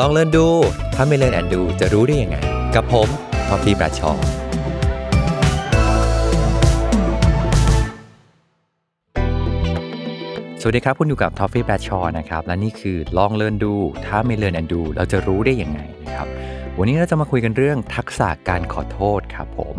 [0.00, 0.46] ลองเล่นดู
[0.94, 2.36] ถ้าไม่เล่นแอนดูจะรู้ได้ยังไง
[2.74, 3.08] กับผม
[3.48, 4.12] ทอฟฟี่บราชอ
[10.60, 13.74] สวัสดีครับ คุณอยู่กับทอฟฟี่แบรดชอนะครับ และนี่คือลองเลินดู
[14.06, 16.26] ถ้าไม่เลินแอนดู เราจะรู้ได้ยังไงนะครับ
[16.78, 19.76] วันนี้เราจะมาคุยกันเรื่องทักษะการขอโทษครับผม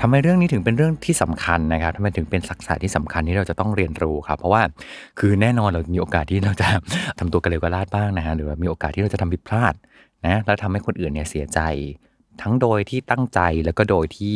[0.00, 4.62] ทำไมเรื่องนี้ถึงเป็นเรื่องที่สำคัญนะครับทำไมถึงเป็นทักษะที่สำคัญที่เราจะต้องเรียนรู้ครับ เพราะว่า
[5.18, 6.68] คือแน่นอนเรามีโอกาสที่เราจะ
[7.18, 9.74] ทำตัวกระเลวกระลาดบ้างนะฮะหรือว่ามีโอกาสที่เราจะทำผิดพลาด
[10.26, 11.60] นะแล้วทำให้คนอื่นเนี่ยเสียใจ
[12.42, 14.34] ทั้งโดยที่ตั้งใจแล้วก็โดยที่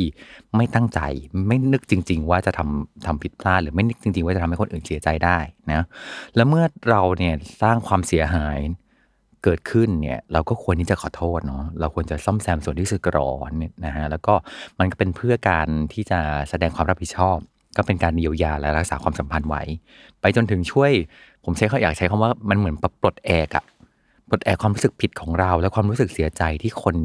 [0.57, 1.01] ไม่ตั้งใจ
[1.49, 5.39] ไม่นึกจริง ๆ ว่าจะทำทำผิดพลาด หรือไม่นึกจริง ๆ ว่าจะทำให้คนอื่นเสียใจได้
[5.73, 5.85] นะ
[6.37, 8.59] แล้วเมื่อเราเนี่ยสร้างความเสียหาย
[9.45, 14.35] เกิดขึ้นเนี่ยเราก็ควรที่จะขอโทษเนาะเราควรจะซ่อมแซมส่วนที่สึกหรอเนี่ยนะฮะแล้วก็
[14.79, 17.37] มันก็เป็นเพื่อการที่จะแสดงความรับผิดชอบ
[17.77, 19.63] ก็เป็นการเยียวยาและรักษาความสัมพันธ์ไว้
[20.21, 20.93] ไปจนถึงช่วย
[21.45, 23.65] ผมใช้เขาอยากใช้คำว่ามันเหมือนปลดแอกอะ
[24.29, 26.97] ปลดแอกความรู้สึกผิดของเรา และความรู้สึกเสียใจที่คน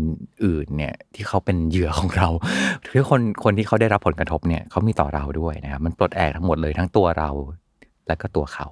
[0.43, 2.27] อื่นเนี่ยที่เขาเป็นเหยื่อของเรา
[2.93, 7.29] ที่คนคนที่เขาได้รับผลกระทบเนี่ยเขามีต่อเราด้วยนะครับมันปลดแอกทั้งหมดเลยทั้งตัวเรา
[8.07, 8.67] และก็ตัวเขา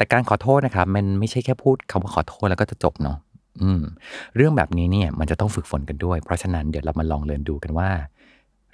[0.00, 3.16] แต่การขอโทษนะครับมันไม่ใช่แค่พูดคำว่าขอโทษแล้วก็จะจบเนาะ
[3.62, 3.82] อืม
[4.36, 7.90] เรื่องแบบนี้เนี่ยมันจะต้องฝึกฝนกันด้วย เพราะฉะนั้นเดี๋ยวเรามาลองเรียนดูกันว่า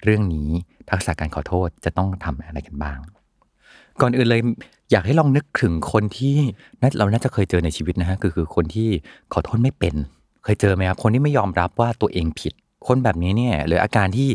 [0.03, 0.49] เรื่องนี้
[0.89, 2.99] ทักษะการขอโทษจะต้องทำอะไรกันบ้าง
[4.01, 4.41] ก่อนอื่นเลย
[4.91, 6.35] อยากให้ลองนึกถึงคนที่
[6.81, 8.89] น่าเราน่าจะเคยเจอในชีวิตนะฮะคือคือคนที่
[9.33, 9.95] ขอโทษไม่เป็น
[10.43, 12.53] เคยเจอไหมครับคนที่ไม่ยอมรับว่าตัวเองผิด
[12.87, 14.29] คนแบบนี้เนี่ยหรืออาการที่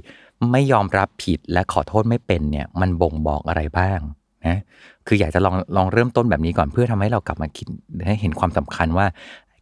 [0.52, 4.00] ไม่ยอมรับผิดและขอโทษไม่เป็นเนี่ย มันบ่งบอกอะไรบ้าง
[4.46, 4.58] นะ
[5.06, 7.66] คืออยากจะลองลองเริ่มต้นแบบนี้ก่อนเพื่อทำให้เรากลับมาคิด
[8.06, 9.06] ให้เห็นความสำคัญว่า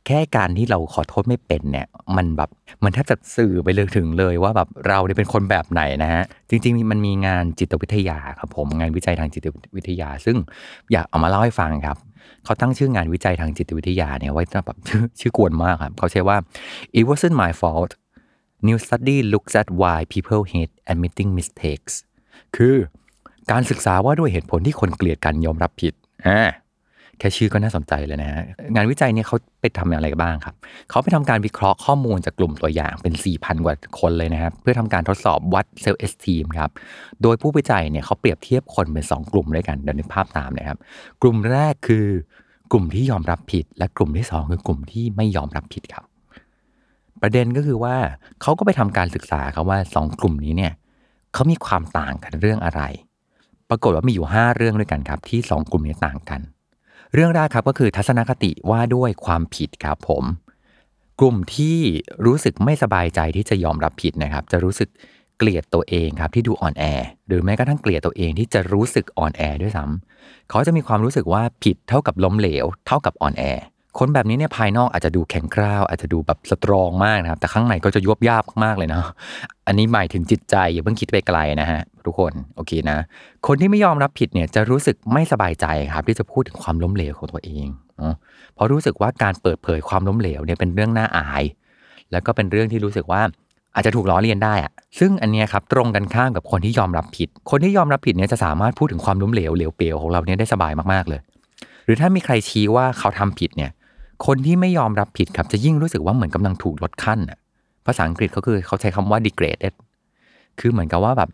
[0.07, 1.87] แค่การที่เราขอโทษไม่เป็นเนี่ย
[2.17, 2.51] มันแบบ
[2.85, 9.47] มันแทบจะสื่อไปเลยถึงเลยว่าแบบเราเนี่ยเป็นคนแบบไหนนะฮะจริง ๆ มันมีงานจิตวิทยาครับผมงานวิจัยทางจิต
[9.77, 10.37] วิทยา ซึ่ง
[10.93, 11.99] อยากเอามาเล่าให้ฟังครับ
[12.45, 14.91] เขาตั้งชื่องานวิจัยทางจิตวิทยาเนี่ยไว้แบบช
[15.21, 16.37] ชื่อกวนมากครับเขาใช้ว่า
[16.99, 17.91] it wasn't my fault
[18.67, 21.95] new study looks at why people hate admitting mistakes
[22.57, 22.77] คือ
[23.53, 25.93] การศึกษาว่าด้วยเหตุผลที่คนเกลียดการยอมรับผิด
[26.29, 26.41] อ่า
[27.19, 30.55] แค่ชื่อก็น่าสนใจเลยนะฮะงานวิจัยเนี่ยเขาไปทำอะไรบ้างครับ
[30.91, 36.71] เขาไปทำการวิเคราะห์ข้อมูลจากกลุ่มตัวอย่างเป็น 4,000 กว่าคนเลยนะครับ เพื่อทำการทดสอบวัดเซลล์เอสทีมครับ
[37.23, 40.79] โดยผู้วิจัยเนี่ยเขาเปรียบเทียบคนเป็น 2 กลุ่มด้วยกันเดี๋ยวนึกภาพตามนะครับ
[41.23, 42.07] กลุ่มแรกคือ
[42.73, 46.05] กลุ่มที่ยอมรับผิด และกลุ่มที่ 2 คือกลุ่มที่ไม่ยอมรับผิดครับ
[47.23, 47.97] ประเด็นก็คือว่า
[48.43, 50.73] เขาก็ไปทำการศึกษาครับว่า 2 กลุ่มนี้เนี่ย
[51.35, 52.83] เขามีความต่างกันเรื่องอะไร
[53.71, 56.41] ปรากฏว่ามีอยู่ 5 เรื่องด้วยกันครับที่ 2 กลุ่มนี้ต่างกัน
[57.15, 60.25] เรื่องแรกครับก็คือทัศนคติว่าด้วยความผิดครับผม
[61.21, 61.79] กลุ่มที่
[62.27, 64.89] รู้สึกไม่สบายใจที่จะยอมรับผิดนะครับ จะรู้สึก
[65.39, 66.85] เกลียดตัวเองครับที่ดูอ่อนแอ
[67.27, 73.45] หรือแม้กระทั่งเกลียดตัวเองที่จะรู้สึกอ่อนแอด้วยซ้ำเขาจะมีความรู้สึกว่าผิดเท่ากับล้มเหลว เท่ากับอ่อนแอ
[73.99, 79.05] คนแบบนี้เนี่ยภายนอกอาจจะดูแข็งกร้าว อาจจะดูแบบสตรองมากนะครับ แต่ข้างในก็จะยวบยาบมากเลยเนาะ
[79.67, 82.99] อันนี้หมายถึงจิตใจอย่าเพิ่งคิดไปไกลนะฮะทุกคนโอเคนะ
[83.47, 87.67] คนที่ไม่ยอมรับผิดเนี่ยจะรู้สึกไม่สบายใจครับ ที่จะพูดถึงความล้มเหลวของตัวเอง
[87.99, 88.15] เนาะ
[88.55, 91.45] เพราะรู้สึกว่าการเปิดเผยความล้มเหลวเนี่ยเป็นเรื่องน่าอาย
[92.13, 93.23] แล้วก็เป็นเรื่องที่รู้สึกว่า
[93.75, 101.21] อาจจะถูกล้อเลียนได้อะซึ่งอันนี้ครับตรงกันข้ามกับคนที่ยอมรับผิด คนที่ยอมรับผิดเนี่ยจะสามารถพูดถึงความล้มเหลวเหลวเปลวของเราเนี่ยได้สบายมากๆเลย
[101.85, 103.71] หรือถ้ามีใครชี้ว่าเขาทำผิดเนี่ย
[104.27, 107.39] คนที่ไม่ยอมรับผิดครับจะยิ่งรู้สึกว่าเหมือนกำลังถูกลดขั้นอะ
[107.87, 109.75] ภาษาอังกฤษเขาคือเขาใช้คำว่า degraded
[110.61, 111.31] คือเหมือนกับว่าแบบ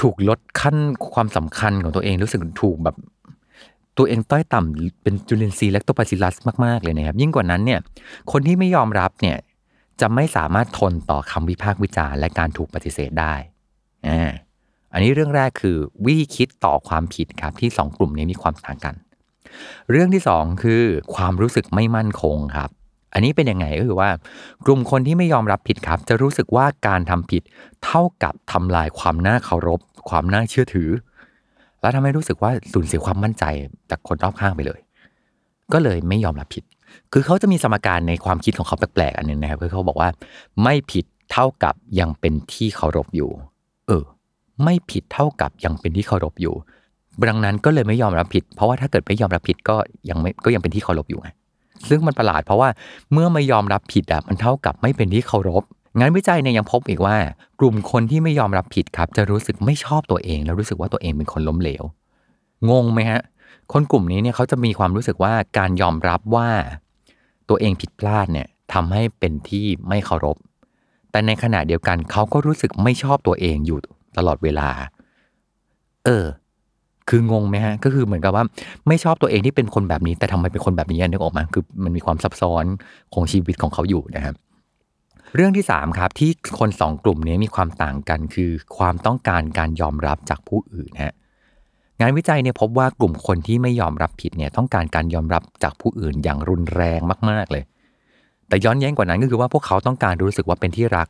[0.00, 0.76] ถูกลดขั้น
[1.14, 2.96] ความสำคัญของตัวเองรู้สึกถูกแบบ
[3.98, 7.80] ตัวเองต้อยต่ำเป็นจุลินทรีย์และตัวปาซิลัสมาก ๆ เลยนะครับ ยิ่งกว่านั้นเนี่ย
[8.32, 9.36] คนที่ไม่ยอมรับเนี่ย
[10.00, 13.34] จะไม่สามารถทนต่อคำวิพากษ์วิจารณ์และการถูกปฏิเสธได้
[14.08, 14.30] อ่า
[14.92, 15.76] อันนี้เรื่องแรกคือ
[16.06, 18.94] วิธีคิดต่อความผิดครับที่สองกลุ่มนี้มีความต่างกัน
[19.90, 20.82] เรื่องที่สองคือ
[21.14, 22.70] ความรู้สึกไม่มั่นคงครับ
[23.14, 24.10] อันนี้เป็นยังไงก็คือว่า
[24.66, 27.42] กลุ่มคนที่ไม่ยอมรับผิดครับ จะรู้สึกว่าการทำผิด
[27.84, 30.90] เท่ากับทำลายความน่าเคารพ ความน่าเชื่อถือ
[31.80, 33.44] แล้วทำให้รู้สึกว่าสูญเสียความมั่นใจ
[33.90, 34.80] จากคนรอบข้างไปเลย
[35.72, 36.64] ก็เลยไม่ยอมรับผิด
[37.12, 40.08] คือเขาจะมีสมการในความคิดของเขาแปลกๆอันหนึงนะครับคือเขาบอกว่า
[40.62, 43.30] ไม่ผิดเท่ากับยังเป็นที่เคารพอยู่
[43.86, 44.04] เออ
[44.64, 46.54] ไม่ผิดเท่ากับยังเป็นที่เคารพอยู่
[47.28, 49.76] ดังนั้นก็เลยไม่ยอมรับผิด เพราะว่าถ้าเกิดไม่ยอมรับผิดก็
[50.10, 51.28] ยังไม่ก็ยังเป็นที่เคารพอยู่ไง
[51.88, 52.68] ซึ่งมันประหลาดเพราะว่า
[53.12, 55.62] เมื่อไม่ยอมรับผิดอะมันเท่ากับไม่เป็นที่เคารพ
[55.98, 57.16] งานวิจัยเนี่ยยังพบอีกว่า
[57.60, 61.82] กลุ่มคนที่ไม่ยอมรับผิดครับ จะรู้สึกไม่ชอบตัวเอง แล้วรู้สึกว่าตัวเองเป็นคนล้มเหลว
[62.70, 63.20] งงไหมฮะ
[63.72, 66.48] คนกลุ่มนี้เนี่ยเขาจะมีความรู้สึกว่าการยอมรับว่า
[67.48, 70.36] ตัวเองผิดพลาดเนี่ยทำให้เป็นที่ไม่เคารพ
[71.10, 73.78] แต่ในขณะเดียวกันเขาก็รู้สึกไม่ชอบตัวเองอยู่
[74.16, 74.68] ตลอดเวลา
[76.04, 76.24] เออ
[77.10, 78.44] คืองงไหมฮะ ก็คือเหมือนกับว่า
[78.88, 82.64] ไม่ชอบตัวเองที่เป็นคนแบบนี้ แต่ทำไมเป็นคนแบบนี้นึกออกมาคือมันมีความซับซ้อน
[83.14, 84.34] ของชีวิตของเขาอยู่นะครับ
[85.34, 91.14] เรื่องที่ 3 ครับ ที่คนสองกลุ่มนี้มีความต่างกันคือความต้องการการยอมรับจากผู้อื่นฮะ
[92.00, 97.64] งานวิจัยเนี่ยพบว่ากลุ่มคนที่ไม่ยอมรับผิดเนี่ยต้องการการยอมรับจากผู้อื่นอย่างรุนแรงมาก ๆ เลย
[98.48, 101.08] แต่ย้อนแย้งกว่านั้นก็คือว่าพวกเขาต้องการรู้สึกว่าเป็นที่รัก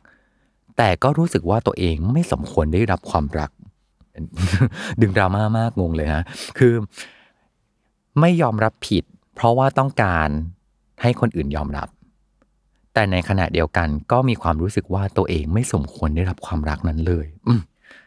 [0.77, 3.51] แต่ก็รู้สึกว่าตัวเองไม่สมควรได้รับความรัก
[5.01, 6.23] ดึงดราม่ามากงงเลยฮะ
[6.57, 6.73] คือ
[8.19, 9.03] ไม่ยอมรับผิด
[9.35, 10.29] เพราะว่าต้องการ
[11.01, 11.87] ให้คนอื่นยอมรับ
[12.93, 17.53] แต่ในขณะเดียวกันก็มีความรู้สึกว่าตัวเองไม่สมควรได้รับความรักนั้นเลย อื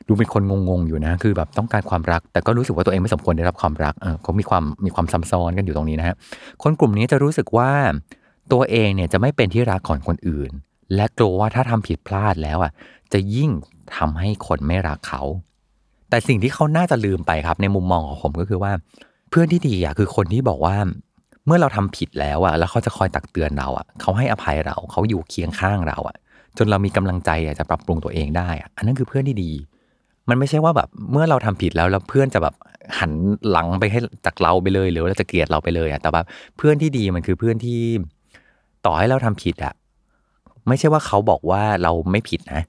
[0.08, 6.16] ดูเป็นคนงงๆอยู่นะ คือแบบต้องการความรัก แต่ก็รู้สึกว่าตัวเองไม่สมควรได้รับความรัก เออเขามีความมีความซับซ้อนกันอยู่ตรงนี้นะฮะ
[6.62, 7.70] คนกลุ่มนี้จะรู้สึกว่า
[8.52, 10.50] ตัวเองเนี่ยจะไม่เป็นที่รักของคนอื่น
[10.94, 12.72] และกลัวว่าถ้าทำผิดพลาดแล้วอะ
[13.12, 13.50] จะยิ่ง
[13.96, 15.22] ทำให้คนไม่รักเขา
[16.14, 18.72] แต่สิ่งที่เขาน่าจะลืมไปครับ ในมุมมองของผมก็คือว่า
[19.30, 20.74] เพื่อนที่ดีอะคือคนที่บอกว่า
[21.46, 26.16] เมื่อเราทำผิดแล้วอะแล้วเขาจะคอยตักเตือนเราอะเขาให้อภัยเราเขาอยู่เคียงข้างเราอะ
[26.58, 29.52] จนเรามีกำลังใจอะจะปรับปรุงตัวเองได้อะอันนั้นคือเพื่อนที่ดี
[30.28, 32.54] มันไม่ใช่ว่าแบบเมื่อเราทำผิดแล้วแล้วเพื่อนจะแบบ
[32.98, 33.12] หัน
[33.50, 36.26] หลังไปให้จากเราไปเลยหรือว่าจะเกลียดเราไปเลยอะแต่แบบ
[36.56, 37.80] เพื่อนที่ดีมันคือเพื่อนที่
[38.86, 39.74] ต่อให้เราทำผิดอะ
[40.68, 42.62] ไม่ใช่ว่าเขาบอกว่าเราไม่ผิดนะ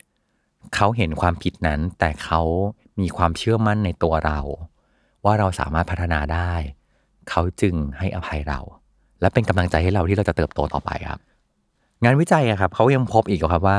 [0.75, 2.41] เขาเห็นความผิดนั้น แต่เขา
[3.01, 4.39] มีความเชื่อมั่นในตัวเรา
[5.25, 6.53] ว่าเราสามารถพัฒนาได้
[7.29, 8.59] เขาจึงให้อภัยเรา
[9.21, 11.19] และเป็นกำลังใจให้เราที่เราจะเติบโตต่อไปครับ
[12.03, 13.77] งานวิจัยครับเขายังพบอีกครับว่า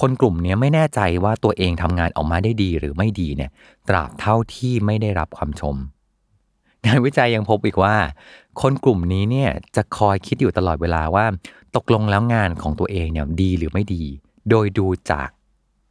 [0.00, 3.50] คนกลุ่มนี้ไม่แน่ใจว่าตัวเองทำงานออกมาได้ดีหรือไม่ดีเนี่ย
[3.88, 5.76] ตราบเท่าที่ไม่ได้รับความชม
[6.86, 7.94] งานวิจัยยังพบอีกว่า
[8.60, 11.26] คนกลุ่มนี้เนี่ยจะคอยคิดอยู่ตลอดเวลาว่า
[11.76, 14.02] ตกลงแล้วงานของตัวเองเนี่ยดีหรือไม่ดี
[14.50, 15.28] โดยดูจาก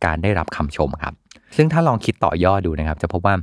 [0.06, 1.14] การได้รับคำชมครับ
[1.56, 3.36] ซึ่งถ้าลองคิดต่อยอดดูนะครับ จะพบว่า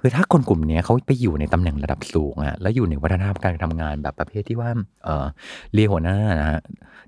[0.00, 4.70] คือถ้าคนกลุ่มนี้เขาไปอยู่ในตำแหน่งระดับสูงอะแล้วอยู่ในวัฒนธรรมการทำงานแบบประเภทที่ว่า
[5.04, 5.26] เออ
[5.72, 6.60] เรียหัวหน้านะฮะ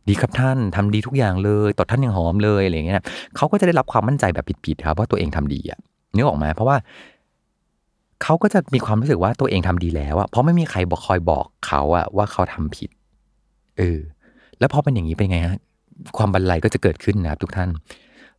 [0.08, 3.02] ดีครับท่านทำดีทุกอย่างเลยตดท่านย่างหอมเลยอะไรเงี้ย
[3.36, 5.78] เขาก็จะได้รับความมั่นใจแบบผิดๆครับว่าตัวเองทำดีอะ
[6.14, 6.76] นึกออกไหมเพราะว่า
[8.22, 12.90] เขาก็จะมีความรู้สึกว่าตัวเองทำดีแล้วอะเพราะไม่มีใครบอกคอยบอกเขาอะว่าเขาทำผิด
[13.78, 14.00] เออ
[14.58, 15.56] แล้วพอเป็นอย่างนี้เป็นไงฮะ
[16.18, 17.68] ความบันไลก็จะเกิดขึ้นนะครับทุกท่าน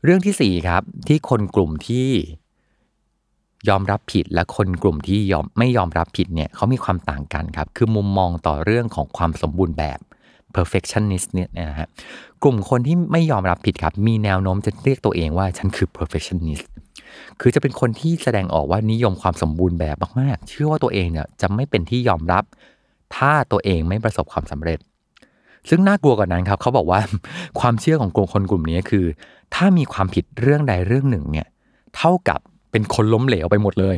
[0.04, 2.08] เรื่องที่สี่ครับ ที่คนกลุ่มที่
[3.70, 10.00] ยอมรับผิดและคนกลุ่มที่ยอมไม่ยอมรับผิดเนี่ยเขามีความต่างกันครับ คือมุมมองต่อเรื่องของความสมบูรณ์แบบ
[10.56, 11.88] perfectionist เนี่ยนะฮะ
[12.44, 16.66] กลุ่มคนที่ไม่ยอมรับผิดครับ มีแนวโน้มจะเรียกตัวเองว่าฉันคือ perfectionist
[17.42, 22.44] คือจะเป็นคนที่แสดงออกว่านิยมความสมบูรณ์แบบมากๆ เชื่อว่าตัวเองเนี่ยจะไม่เป็นที่ยอมรับ
[23.16, 24.80] ถ้าตัวเองไม่ประสบความสำเร็จ
[25.70, 27.00] ซึ่งน่ากลัวกว่านั้นครับเขาบอกว่า
[27.60, 29.06] ความเชื่อของกลุ่มคนกลุ่มนี้คือ
[29.56, 31.48] ถ้ามีความผิดเรื่องใดเรื่องหนึ่งเนี่ย
[31.98, 32.40] เท่ากับ
[32.72, 33.96] เป็นคนล้มเหลวไปหมดเลย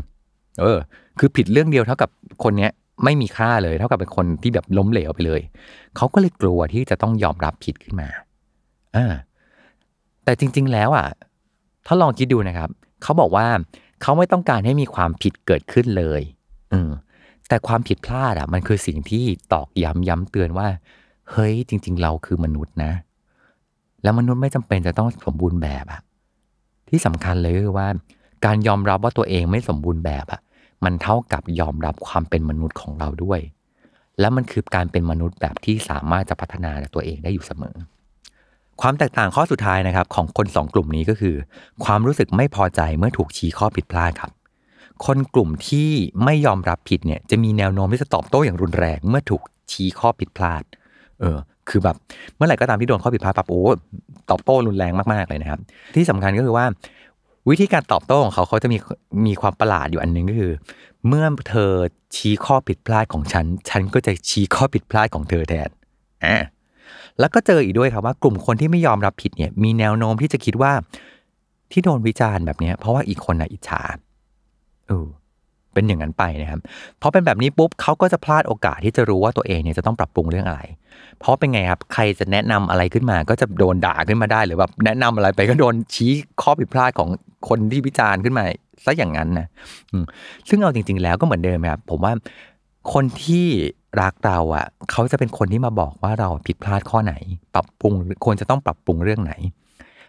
[0.59, 0.77] เออ
[1.19, 2.09] คือผิดเรื่องเดียวเท่ากับ
[2.43, 2.71] คนเนี้ย
[3.03, 5.41] ไม่มีค่าเลย เท่ากับเป็นคนที่แบบล้มเหลวไปเลย
[5.97, 8.09] เขาก็เลยกลัวที่จะต้องยอมรับผิดขึ้นมา
[8.95, 9.13] อ่า
[10.23, 11.07] แต่จริง ๆ แล้วอะ
[11.87, 12.69] ถ้าลองคิดดูนะครับ
[13.03, 13.47] เขาบอกว่า
[14.01, 16.21] เขาไม่ต้องการให้มีความผิดเกิดขึ้นเลย
[16.73, 16.89] อืม
[17.47, 20.67] แต่ความผิดพลาดอะ มันคือสิ่งที่ตอกย้ำย้ำเตือนว่า
[21.31, 22.91] เฮ้ยจริง ๆ เราคือมนุษย์นะ
[24.03, 26.01] แล้วมนุษย์ไม่จำเป็นจะต้องสมบูรณ์แบบอะ
[26.89, 27.87] ที่สำคัญเลยคือว่า
[28.45, 30.41] การยอมรับว่าตัวเองไม่สมบูรณ์แบบอะ
[30.83, 33.39] มันเท่ากับยอมรับความเป็นมนุษย์ของเราด้วย
[34.19, 37.75] และมันคือการเป็นมนุษย์แบบที่สามารถจะพัฒนาตัวเองได้อยู่เสมอ
[38.81, 41.35] ความแตกต่างข้อสุดท้ายนะครับ ของคนสองกลุ่มนี้ก็คือ
[41.85, 44.31] ความรู้สึกไม่พอใจเมื่อถูกชี้ข้อผิดพลาดครับ
[45.05, 45.89] คนกลุ่มที่
[46.23, 50.63] ไม่ยอมรับผิดเนี่ยจะมีแนวโน้มที่จะตอบโต้อย่างรุนแรงเมื่อถูกชี้ข้อผิดพลาด
[51.21, 51.37] เออ
[51.69, 51.95] คือแบบ
[52.35, 53.61] เมื่อไหร่ก็ตามที่โดนข้อผิดพลาดปั๊บโอ้
[54.29, 55.59] ตอบโต้รุนแรงมากๆเลยนะครับ
[55.95, 56.65] ที่สำคัญก็คือว่า
[57.49, 58.77] วิธีการตอบโต้ของเขาเขาจะมี
[59.27, 60.51] มีความประหลาดอยู่อันหนึงก็คือ
[61.07, 61.71] เมื่อเธอ
[62.15, 65.69] ชี้ข้อผิดพลาดของฉัน ฉันก็จะชี้ข้อผิดพลาดของเธอแทน
[66.25, 66.37] อ่า
[67.19, 70.71] แล้วก็เจออีกด้วยครับว่ากลุ่มคนที่ไม่ยอมรับผิดเนี่ย มีแนวโน้มที่จะคิดว่า
[71.71, 73.81] ที่โดนวิจารณ์แบบนี้เพราะว่าอีกคนน่ะอิจฉา
[74.87, 75.07] เออ
[75.73, 76.59] เป็นอย่างนั้นไปนะครับ
[77.01, 80.61] พอเป็นแบบนี้ปุ๊บเขาก็จะพลาดโอกาสที่จะรู้ว่าตัวเองเนี่ยจะต้องปรับปรุงเรื่องอะไร
[81.19, 86.11] เพราะเป็นไงครับใครจะแนะนำอะไรขึ้นมา ก็จะโดนด่าขึ้นมาได้ หรือแบบแนะนำอะไรไปก็โดนชี้
[86.41, 87.09] ข้อผิดพลาดของ
[87.49, 88.43] คนที่วิจารณ์ขึ้นมา
[88.85, 89.47] ซะอย่างนั้นนะ
[90.49, 92.13] ซึ่งเอาจริง ๆ แล้วก็เหมือนเดิมครับผมว่า
[92.93, 93.45] คนที่
[94.01, 97.13] รักเราอะ เขาจะเป็นคนที่มาบอกว่าเราผิดพลาดข้อไหน
[97.55, 97.93] ปรับปรุง
[98.25, 99.33] ควรจะต้องปรับปรุงเรื่องไหน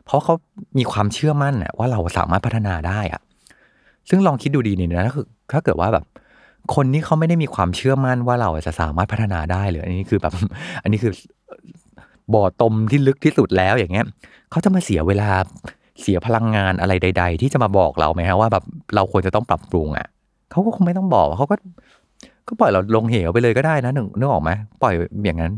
[0.05, 0.35] เพราะเขา
[0.79, 3.21] มีความเชื่อมั่นอะว่าเราสามารถพัฒนาได้อะ
[4.09, 6.05] ซึ่งลองคิดดูดีนี่นะคือ ถ้าเกิดว่าแบบ
[6.75, 10.33] คนนี้เขาไม่ได้มีความเชื่อมั่นว่าเราจะสามารถพัฒนาได้เลยอันนี้คือแบบ
[10.83, 11.13] อันนี้คือ
[12.35, 14.07] บ่อตมที่ลึกที่สุดแล้วอย่างเงี้ย
[14.51, 15.31] เขาจะมาเสียเวลา
[16.01, 20.07] เสียพลังงานอะไรใด ๆ ที่จะมาบอกเราไหมฮะว่าแบบเราควรจะต้องปรับปรุงอะ
[20.51, 21.57] เขาก็คงไม่ต้องบอกเขาก็
[22.49, 24.51] ก็ปล่อยเราลงเหวไปเลยก็ได้นะหนึ่งนึกออกไหม
[24.83, 24.95] ปล่อย
[25.25, 25.53] อย่างนั้น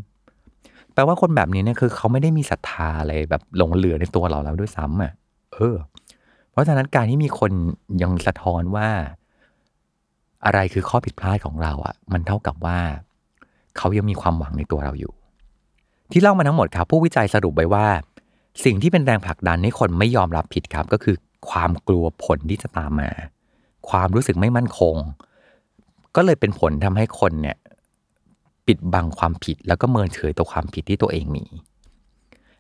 [0.94, 5.12] แปลว่าคนแบบนี้เนี่ยคือเขาไม่ได้มีศรัทธาอะไรแบบหลงเหลือในตัวเราแล้วด้วยซ้ำอะ
[5.54, 5.76] เออ
[6.52, 7.52] เพราะฉะนั้นการที่มีคน
[8.02, 8.88] ยังสะท้อนว่า
[10.44, 12.78] อะไรคือข้อผิดพลาดของเราอะ มันเท่ากับว่า
[13.76, 15.12] เขายังมีความหวังในตัวเราอยู่
[16.12, 17.86] ที่เล่ามาทั้งหมดครับผู้วิจัยสรุปไว้ว่า
[18.64, 21.16] สิ่งที่เป็นแรงผลักดันให้คนไม่ยอมรับผิดครับ ก็คือ
[21.50, 23.10] ความกลัวผลที่จะตามมา
[23.88, 24.96] ความรู้สึกไม่มั่นคง
[26.16, 27.56] ก็เลยเป็นผลทำให้คนเนี่ย
[28.66, 31.44] ปิดบังความผิดแล้วก็เมินเฉยต่อความผิดที่ตัวเองมี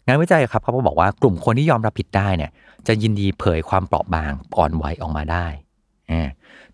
[0.06, 2.50] งานวิจัยครับเขาบอกว่ากลุ่มคนที่ยอมรับผิดได้เนี่ย
[2.86, 5.46] จะยินดีเผยความเปราะบางอ่อนไหวออกมาได้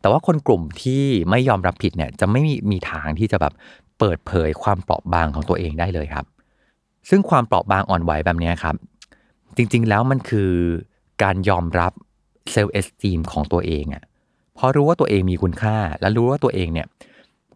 [0.00, 3.52] แต่ว่าคนกลุ่มที่ไม่ยอมรับผิดเนี่ยจะไม่มีมีทางที่จะแบบ
[3.98, 6.26] เปิดเผยความเปราะบางของตัวเองได้เลยครับ
[7.08, 8.74] ซึ่งความเปราะบางอ่อนไหวแบบนี้ครับ
[9.56, 10.52] จริงๆแล้วมันคือ
[11.22, 11.92] การยอมรับ
[12.50, 14.02] เซลล์เอสตีมของตัวเองอะ
[14.58, 16.86] พอรู้ว่าตัวเองมีคุณค่า และรู้ว่าตัวเองเนี่ย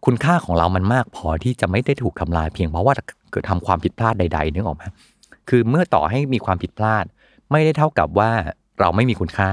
[0.05, 2.93] คุณค่าของเรามันมากพอที่จะไม่ได้ถูกทำลายเพียงเพราะว่า
[3.31, 4.83] เกิดทำความผิดพลาดใด ๆ นึกออกไหม
[5.49, 7.05] คือเมื่อต่อให้มีความผิดพลาด
[7.51, 8.31] ไม่ได้เท่ากับว่า
[8.79, 9.51] เราไม่มีคุณค่า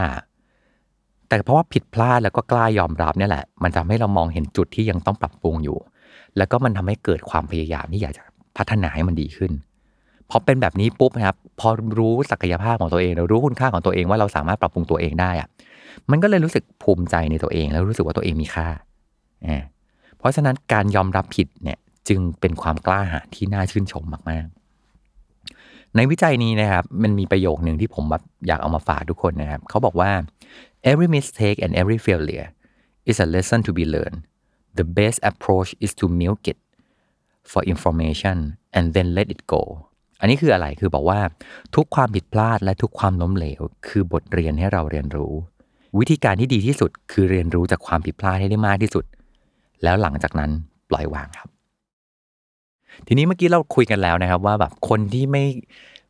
[1.32, 5.78] แต่เพราะว่าผิดพลาดแล้วก็กล้ายอมรับเนี่ยแหละ มันทำให้เรามองเห็นจุดที่ยังต้องปรับปรุงอยู่
[6.36, 8.22] แล้วก็มันทำให้เกิดความพยายามที่อยากจะ
[8.56, 9.52] พัฒนาให้มันดีขึ้น
[10.30, 15.48] พอเป็นแบบนี้ปุ๊บนะครับ พอรู้ศักยภาพของตัวเองเรารู้คุณค่าของตัวเองว่าเราสามารถปรับปรุงตัวเองได้อะ
[16.10, 18.68] มันก็เลยรู้สึกภูมิใจในตัวเอง แล้วรู้สึกว่าตัวเองมีค่า
[20.18, 30.10] เพราะฉะนั้นการยอมรับผิดเนี่ยจึงเป็นความกล้าหาญที่น่าชื่นชมมากๆ ในวิจัยนี้นะครับ มันมีประโยคหนึ่งที่ผมแบบอยากเอามาฝากทุกคนนะครับ เขาบอกว่า
[30.90, 32.48] every mistake and every failure
[33.10, 34.20] is a lesson to be learned
[34.78, 36.58] the best approach is to milk it
[37.50, 38.36] for information
[38.76, 39.62] and then let it go
[40.20, 41.20] อันนี้คืออะไร คือบอกว่า
[41.76, 45.32] ทุกความผิดพลาดและทุกความล้มเหลว คือบทเรียนให้เราเรียนรู้
[45.98, 49.04] วิธีการที่ดีที่สุดคือเรียนรู้จากความผิดพลาดให้ได้มากที่สุด
[49.82, 50.50] แล้วหลังจากนั้น
[50.90, 51.48] ปล่อยวางครับ
[53.06, 55.44] ทีนี้เมื่อกี้เราคุยกันแล้วนะครับว่าแบบคนที่ไม่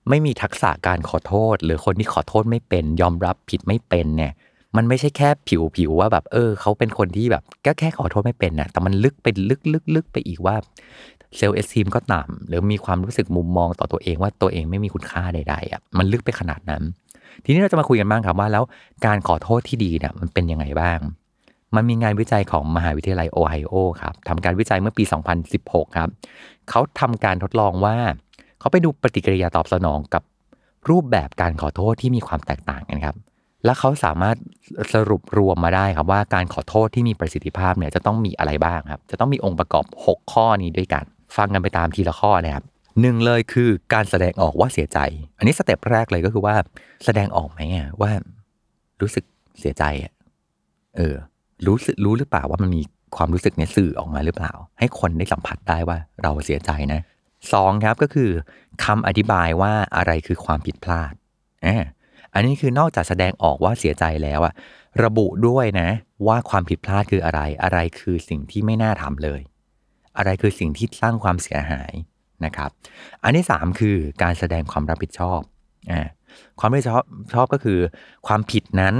[0.08, 4.32] ไม่มีทักษะการขอโทษ หรือคนที่ขอโทษไม่เป็น ยอมรับผิดไม่เป็นเนี่ย
[4.76, 10.56] มันไม่ใช่แค่ผิวผิวว่าแบบเออเขาเป็นคนที่แบบก็แค่ขอโทษไม่เป็นนะแต่มันลึกไปลึกลึกลึกไปอีกว่า
[11.36, 16.82] เซลล์เอสทีมก็ต่ำหรือมีความรู้สึกมุมมองต่อตัวเองว่าตัวเองไม่มีคุณค่าใดๆอะมันลึกไปขนาดนั้น
[17.44, 18.64] ทีนี้เราจะมาคุยกันบ้างครับว่าแล้ว
[19.06, 20.98] การขอโทษที่ดีเนี่ยมันเป็นยังไงบ้าง
[21.74, 25.04] มันมีงานวิจัยของมหาวิทยาลัยโอไฮโอครับทำการวิจัยเมื่อปี
[25.50, 26.08] 2016 ครับ
[26.70, 27.96] เขาทำการทดลองว่า
[28.60, 30.22] เขาไปดูปฏิกิริยาตอบสนองกับ
[30.90, 33.16] รูปแบบการขอโทษที่มีความแตกต่างกันครับ
[33.64, 34.36] และเขาสามารถ
[34.94, 41.04] สรุปรวมมาได้ครับว่าการขอโทษที่มีประสิทธิภาพเนี่ยจะต้องมีอะไรบ้างครับ จะต้องมีองค์ประกอบ 6 ข้อนี้ด้วยกัน
[41.36, 42.64] ฟังกันไปตามทีละข้อนะครับ
[43.00, 44.98] หนึ่งเลยคือการแสดงออกว่าเสียใจ
[45.38, 46.54] อันนี้สเต็ปแรกเลยก็คือว่า
[47.04, 47.60] แสดงออกไหม
[48.00, 48.10] ว่า
[49.00, 49.24] รู้สึก
[49.60, 49.84] เสียใจ
[50.96, 51.14] เออ
[51.66, 52.82] รู้สึกรู้หรือเปล่าว่ามันมี
[53.16, 57.00] ความรู้สึกเนี่ยสื่อออกมาหรือเปล่า ให้คนได้สัมผัสได้ว่าเราเสียใจนะ
[57.52, 58.30] สองครับก็คือ
[58.84, 61.12] คำอธิบายว่าอะไรคือความผิดพลาด
[61.66, 61.84] อ่า
[62.34, 64.54] อันนี้คือนอกจากแสดงออกว่าเสียใจแล้วอะ
[65.04, 65.88] ระบุด้วยนะ
[66.26, 69.40] ว่าความผิดพลาดคืออะไร อะไรคือสิ่งที่ไม่น่าทำเลย
[70.18, 71.92] อะไรคือสิ่งที่สร้างความเสียหาย
[72.44, 72.70] นะครับ
[73.24, 75.40] อันที่ 3 คือการแสดงความรับผิดชอบ
[75.90, 76.02] อ่า
[76.60, 77.02] ความรับผิดชอบ
[77.34, 77.78] ชอบก็คือ
[78.26, 78.94] ความผิดนั้น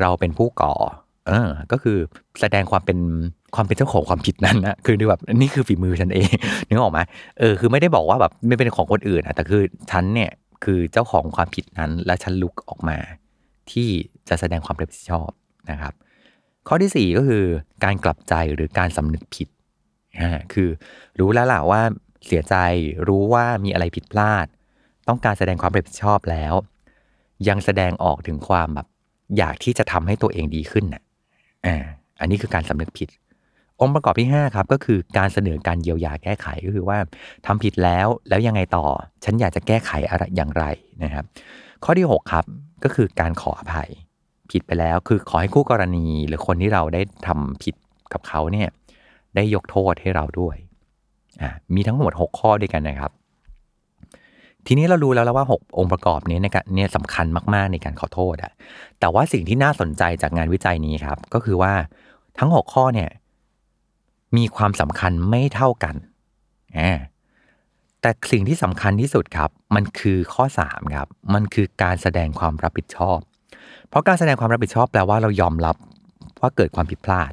[0.00, 0.74] เราเป็นผู้ก่อ
[1.26, 1.98] เออก็คือ
[2.40, 2.98] แสดงความเป็น
[3.54, 6.30] ความเป็นเจ้าของความผิดนั้นนะคือแบบนี่คือฝีมือฉันเอง
[6.68, 7.00] นึกออกไหม
[7.38, 10.30] เออคือไม่ได้บอกว่าแบบไม่เป็นของคนอื่นนะแต่คือฉันเนี่ย
[10.64, 12.98] คือเจ้าของความผิดนั้นและฉันลุกออกมา
[13.72, 13.88] ที่
[14.28, 15.30] จะแสดงความรับผิดชอบ
[15.70, 15.94] นะครับ
[16.68, 17.44] ข้อที่ 4 ก็คือ
[17.84, 19.48] การกลับใจหรือการสำนึกผิด
[20.52, 20.68] คือ
[21.20, 21.82] รู้แล้วล่ะว่า
[22.26, 22.54] เสียใจ
[23.08, 24.46] รู้ว่ามีอะไรผิดพลาด
[25.08, 26.54] ต้องการแสดงความรับผิดชอบแล้ว
[27.48, 28.86] ยังแสดงออกถึงความแบบ
[29.38, 31.02] อยากที่จะทำให้ตัวเองดีขึ้นน่ะ
[31.66, 31.76] อ่า
[32.20, 33.08] อันนี้คือการสำนึกผิด
[33.80, 36.98] องค์ประกอบที่ 5 ครับ ก็คือการเสนอการเยียวยาแก้ไขก็คือว่า
[37.46, 38.86] ทำผิดแล้วแล้วยังไงต่อ
[39.24, 40.64] ฉันอยากจะแก้ไขอะไรอย่างไร
[41.02, 41.24] นะครับ
[41.84, 42.44] ข้อที่ 6 ครับ
[42.84, 43.90] ก็คือการขออภัย
[44.50, 47.74] ผิดไปแล้ว คือขอให้คู่กรณีหรือคนที่เราได้ทำผิด
[48.12, 48.68] กับเขาเนี่ย
[49.36, 50.56] ได้ยกโทษให้เราด้วย
[51.42, 53.12] อ่ามีทั้งหมด 6 ข้อด้วยกันนะครับ
[54.66, 58.52] ทีนี้เรารู้แล้วแล้วว่า 6 องค์ประกอบนี้ในการเนี่ยสำคัญมากๆในการขอโทษอะ
[59.00, 61.72] แต่ว่าสิ่งที่น่าสนใจจากงานวิจัยนี้ครับ ก็คือว่า
[62.38, 63.10] ทั้ง 6 ข้อเนี่ย
[64.36, 65.96] มีความสำคัญไม่เท่ากัน
[68.00, 73.18] แต่สิ่งที่สำคัญที่สุดครับ มันคือข้อ 3 ครับ มันคือการแสดงความรับผิดชอบ
[73.88, 75.76] เพราะการแสดงความรับผิดชอบแปลว่าเรายอมรับ
[76.40, 77.32] ว่าเกิดความผิดพลาด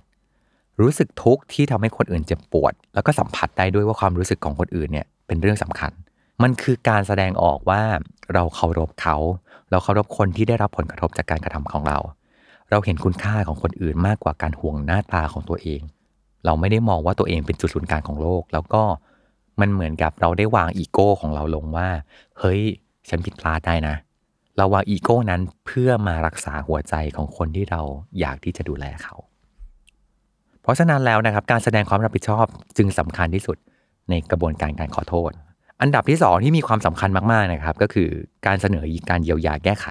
[0.81, 5.91] รู้สึกทุกข์ที่ทำให้คนอื่นเจ็บปวด แล้วก็สัมผัสได้ด้วยว่าความรู้สึกของคนอื่นเนี่ยเป็นเรื่องสำคัญ
[6.43, 7.81] มันคือการแสดงออกว่า
[8.33, 9.15] เราเคารพเขา
[9.71, 11.97] เราเคารพคนที่ได้รับผลกระทบจากการกระทำของเรา
[12.69, 15.81] เราเห็นคุณค่าของคนอื่นมากกว่าการห่วงหน้าตาของตัวเอง
[16.45, 18.83] เราไม่ได้มองว่าตัวเองเป็นจุดศูนย์กลางของโลก แล้วก็
[19.61, 21.89] มันเหมือนกับเราได้วางอีโก้ของเราลงว่า
[22.39, 22.61] เฮ้ย
[23.09, 23.95] ฉันผิดพลาดได้นะ
[24.57, 27.81] เราวางอีโก้นั้นเพื่อมารักษาหัวใจของคนที่เรา
[28.19, 29.15] อยากที่จะดูแลเขา
[30.61, 32.45] เพราะฉะนั้นแล้วนะครับ การแสดงความรับผิดชอบ
[32.77, 33.57] จึงสำคัญที่สุด
[34.09, 35.31] ในกระบวนการการขอโทษ
[35.81, 38.09] อันดับที่สองที่มีความสำคัญมากๆนะครับ ก็คือ
[38.45, 39.87] การเสนอการเยียวยาแก้ไข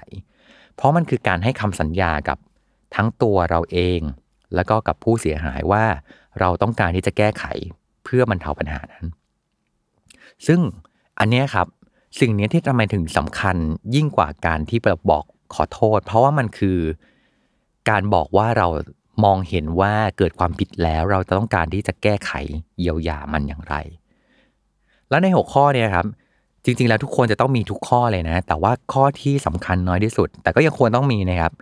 [0.77, 2.39] เพราะมันคือการให้คำสัญญากับ
[2.95, 4.01] ทั้งตัวเราเอง
[4.55, 5.85] แล้วก็กับผู้เสียหายว่า
[6.41, 7.45] เราต้องการที่จะแก้ไข
[8.05, 9.07] เพื่อบรรเทาปัญหานั้น
[10.47, 10.61] ซึ่ง
[11.19, 11.67] อันนี้ครับ
[12.21, 13.57] สิ่งนี้ที่ทำไมถึงสำคัญ
[13.95, 15.25] ยิ่งกว่าการที่แบบบอก
[15.55, 16.79] ขอโทษ เพราะว่ามันคือ
[17.91, 18.69] การบอกว่าเรา
[19.25, 22.31] มองเห็นว่าเกิดความผิดแล้วเราจะต้องการที่จะแก้ไข
[22.79, 23.75] เยียวยามันอย่างไร
[25.11, 26.07] แล้วใน6ข้อเนี่ยครับ
[26.65, 31.53] จริง ๆ แล้วทุกคนจะต้องมีทุกข้อเลยนะ แต่ว่าข้อที่สำคัญน้อยที่สุด แต่ก็ยังควรต้องมีนะครับ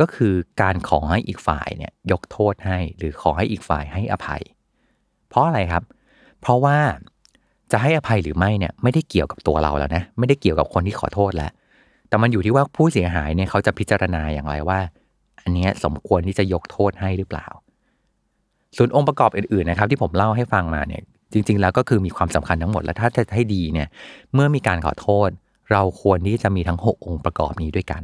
[0.00, 4.42] ก็คือการขอให้อีกฝ่ายเนี่ยยกโทษให้หรือขอให้อีกฝ่ายให้อภัย
[5.28, 5.82] เพราะอะไรครับ
[6.40, 6.76] เพราะว่า
[7.72, 11.50] จะให้อภัยหรือไม่เนี่ยไม่ได้เกี่ยวกับตัวเราแล้วนะไม่ได้เกี่ยวกับคนที่ขอโทษแล้ว
[12.08, 14.80] แต่มันอยู่ที่ว่าผู้เสียหายเนี่ยเขาจะพิจารณาอย่างไรว่า
[15.42, 17.46] อันนี้สมควรที่จะยกโทษให้หรือเปล่า
[18.76, 21.02] ส่วนองค์ประกอบอื่นๆนะครับที่ผมเล่าให้ฟังมาเนี่ย
[21.32, 23.88] จริง ๆ แล้วก็คือมีความสำคัญทั้งหมดและถ้าจะให้ดีเนี่ย
[24.34, 25.28] เมื่อมีการขอโทษ
[25.72, 28.02] เราควรที่จะมีทั้ง 6 องค์ประกอบนี้ด้วยกัน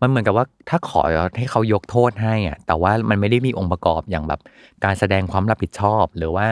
[0.00, 1.00] มันเหมือนกับว่าถ้าขอ
[1.38, 4.40] ให้เขายกโทษให้อะแต่ว่ามันไม่ได้มีองค์ประกอบอย่างแบบ
[4.84, 6.46] การแสดงความรับผิดชอบ หรือว่า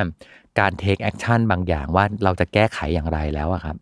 [0.61, 3.76] การ take action บางอย่างว่าเราจะแก้ไขอย่างไรแล้วอะครับ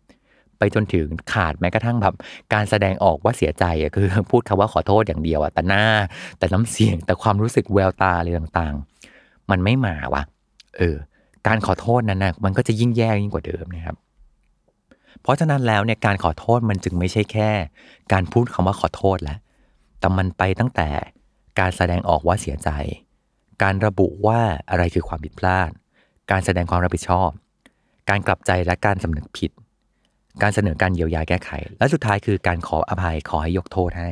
[0.59, 2.15] ไปจนถึงขาดแม้กระทั่งแบบ
[2.53, 5.85] การแสดงออกว่าเสียใจอะคือพูดคำว่าขอโทษอย่างเดียวอะแต่หน้า
[6.37, 10.23] แต่น้ำเสียง แต่ความรู้สึกแววตาอะไรต่างๆ มันไม่มาวะ
[10.77, 10.97] เออ
[11.47, 13.97] การขอโทษนั้นนะมันก็จะยิ่งแย่ยิ่งกว่าเดิมนะครับ
[15.21, 17.49] เพราะฉะนั้นแล้วเนี่ยการขอโทษมันจึงไม่ใช่แค่
[18.13, 19.37] การพูดคำว่าขอโทษแล้ว
[19.99, 20.89] แต่มันไปตั้งแต่
[21.59, 22.69] การแสดงออกว่าเสียใจ
[23.63, 25.71] การระบุว่าอะไรคือความผิดพลาด
[26.31, 27.29] การแสดงความรับผิดชอบ
[28.09, 29.51] การกลับใจและการสำนึกผิด
[30.41, 34.09] การเสนอการเยียวยาแก้ไข และสุดท้ายคือการขออภัยขอให้ยกโทษให้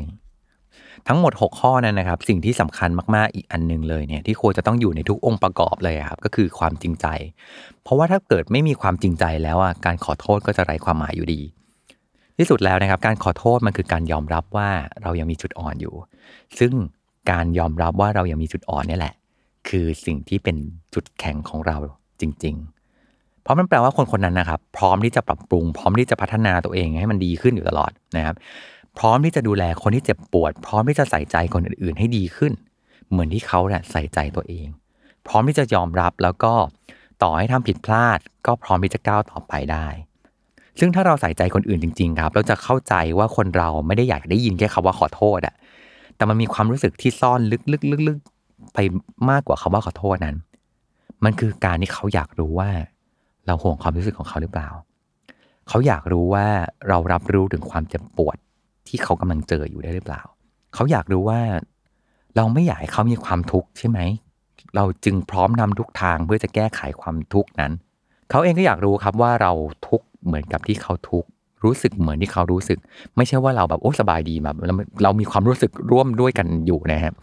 [1.07, 7.07] ทั้งหมด 6 ข้อนั้นนะครับ สิ่งที่สำคัญมากๆอีกอันหนึ่งเลยเนี่ยที่ควรจะต้องอยู่ในทุกองค์ประกอบเลยครับก็คือความจริงใจ
[7.83, 11.41] เพราะว่าถ้าเกิดไม่มีความจริงใจแล้วอะการขอโทษก็จะไร้ความหมายอยู่ดี
[12.37, 14.69] ที่สุดแล้วนะครับ การขอโทษมันคือการยอมรับว่า
[15.03, 15.95] เรายังมีจุดอ่อนอยู่
[16.59, 16.73] ซึ่ง
[17.31, 19.15] การยอมรับว่าเรายังมีจุดอ่อนนี่แหละ
[19.69, 20.57] คือสิ่งที่เป็น
[20.93, 21.77] จุดแข็งของเรา
[22.21, 28.35] จริง ๆ เพราะมันแปลว่าคนคนนั้นนะครับ พร้อมที่จะปรับปรุง พร้อมที่จะพัฒนาตัวเองให้มันดีขึ้นอยู่ตลอดนะครับ
[28.97, 32.53] พร้อมที่จะดูแลคนที่เจ็บปวด พร้อมที่จะใส่ใจคนอื่นๆ ให้ดีขึ้น
[33.09, 34.67] เหมือนที่เขาเนี่ยใส่ใจตัวเอง
[35.27, 36.53] พร้อมที่จะยอมรับแล้วก็
[37.21, 39.87] ต่อให้ทำผิดพลาด ก็พร้อมที่จะก้าวต่อไปได้
[40.79, 45.55] ซึ่งถ้าเราใส่ใจคนอื่นจริงๆครับเราจะเข้าใจว่าคนเราไม่ได้อยากได้ยินแค่คำว่าขอโทษอะ
[46.15, 48.77] แต่มันมีความรู้สึกที่ซ่อนลึกๆๆไป
[49.29, 50.35] มากกว่าคำว่าขอโทษนั้น
[51.23, 52.69] มันคือการที่เขาอยากรู้ว่า
[53.45, 54.69] เราห่วงความรู้สึกของเขาหรือเปล่า
[55.69, 56.47] เขาอยากรู้ว่า
[56.88, 58.38] เรารับรู้ถึงความเจ็บปวด
[58.88, 60.21] ที่เขากำลังเจออยู่ได้หรือเปล่า
[60.73, 61.39] เขาอยากรู้ว่า
[62.35, 63.99] เราไม่อยากให้เขามีความทุกข์ใช่ไหม
[64.75, 67.71] เราจึงพร้อมนำทุกทางเพื่อจะแก้ไขความทุกข์นั้น
[68.29, 69.51] เขาเองก็อยากรู้ครับว่าเรา
[69.88, 71.29] ทุกข์ เหมือนกับที่เขาทุกข์
[71.63, 72.79] รู้สึกเหมือนที่เขารู้สึก
[73.17, 77.13] ไม่ใช่ว่าเราแบบโอ้สบายดีแบบเราเรามีความรู้สึกร่วมด้วยกันอยู่นะครับ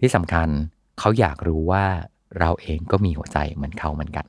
[0.00, 0.48] ที่สำคัญ
[1.00, 1.84] เขาอยากรู้ว่า
[2.40, 4.26] เราเองก็มีหัวใจเหมือนเขาเหมือนกัน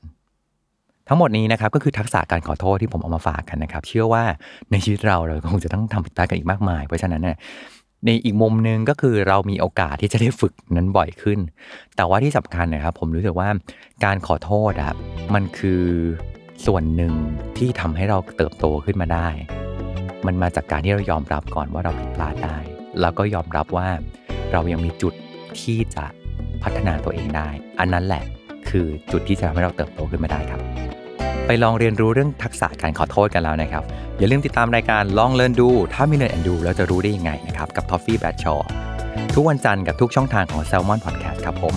[1.08, 4.24] ทั้งหมดนี้นะครับก็คือทักษะการขอโทษที่ผมเอามาฝากกันนะครับ เชื่อว่า
[4.70, 7.36] ในชีวิตเราเราคงจะต้องทำผิดพลาดกันอีกมากมาย เพราะฉะนั้นเนี่ย
[8.06, 11.38] ในอีกมุมหนึ่งก็คือเรามีโอกาสที่จะได้ฝึกนั้นบ่อยขึ้น
[11.96, 13.48] แต่ว่าที่สำคัญนะครับ ผมรู้สึกว่า
[14.04, 14.98] การขอโทษครับ
[15.34, 15.82] มันคือ
[16.66, 17.12] ส่วนหนึ่ง
[17.58, 19.28] ที่ทำให้เราเติบโตขึ้นมาได้
[20.26, 22.58] มันมาจากการที่เรายอมรับก่อนว่าเราผิดพลาดได้
[23.00, 23.88] แล้วก็ยอมรับว่า
[24.52, 25.14] เรายังมีจุด
[25.60, 26.04] ที่จะ
[26.62, 27.48] พัฒนาตัวเองได้
[27.80, 28.24] อันนั้นแหละ
[28.68, 30.60] คือจุดที่จะทำให้เราเติบโตขึ้นมาได้ครับ
[31.46, 33.84] ไปลองเรียนรู้เรื่องทักษะการขอโทษกันแล้วนะครับ
[34.18, 38.58] อย่าลืมติดตามรายการลองเรียนดู ถ้าไม่เรียนแอนดูแล้วจะรู้ได้ยังไงนะครับ กับ Toffee b a d s h a w
[39.34, 41.74] ทุกวันจันทร์กับทุกช่องทางของ Salmon Podcast ครับผม